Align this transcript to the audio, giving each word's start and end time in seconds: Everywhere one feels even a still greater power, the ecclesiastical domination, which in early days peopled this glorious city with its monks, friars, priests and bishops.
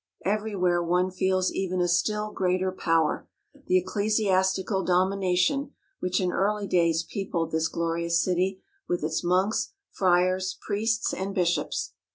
Everywhere 0.25 0.81
one 0.83 1.11
feels 1.11 1.51
even 1.51 1.79
a 1.79 1.87
still 1.87 2.31
greater 2.31 2.71
power, 2.71 3.29
the 3.67 3.77
ecclesiastical 3.77 4.83
domination, 4.83 5.75
which 5.99 6.19
in 6.19 6.31
early 6.31 6.65
days 6.65 7.03
peopled 7.03 7.51
this 7.51 7.67
glorious 7.67 8.19
city 8.19 8.63
with 8.89 9.03
its 9.03 9.23
monks, 9.23 9.73
friars, 9.91 10.57
priests 10.59 11.13
and 11.13 11.35
bishops. 11.35 11.93